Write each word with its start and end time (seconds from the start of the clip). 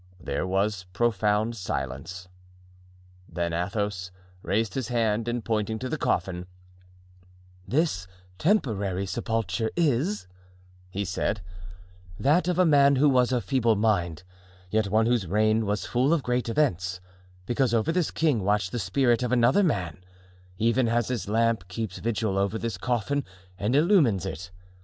There 0.19 0.47
was 0.47 0.87
profound 0.93 1.55
silence. 1.55 2.27
Then 3.29 3.53
Athos 3.53 4.09
raised 4.41 4.73
his 4.73 4.87
hand 4.87 5.27
and 5.27 5.45
pointing 5.45 5.77
to 5.77 5.89
the 5.89 5.97
coffin: 5.99 6.47
"This 7.67 8.07
temporary 8.39 9.05
sepulture 9.05 9.69
is," 9.75 10.25
he 10.89 11.05
said, 11.05 11.41
"that 12.19 12.47
of 12.47 12.57
a 12.57 12.65
man 12.65 12.95
who 12.95 13.07
was 13.09 13.31
of 13.31 13.43
feeble 13.45 13.75
mind, 13.75 14.23
yet 14.71 14.87
one 14.89 15.05
whose 15.05 15.27
reign 15.27 15.67
was 15.67 15.85
full 15.85 16.13
of 16.13 16.23
great 16.23 16.49
events; 16.49 16.99
because 17.45 17.71
over 17.71 17.91
this 17.91 18.09
king 18.09 18.41
watched 18.41 18.71
the 18.71 18.79
spirit 18.79 19.21
of 19.21 19.31
another 19.31 19.61
man, 19.61 20.03
even 20.57 20.87
as 20.89 21.09
this 21.09 21.27
lamp 21.27 21.67
keeps 21.67 21.99
vigil 21.99 22.39
over 22.39 22.57
this 22.57 22.79
coffin 22.79 23.23
and 23.55 23.75
illumines 23.75 24.25
it. 24.25 24.49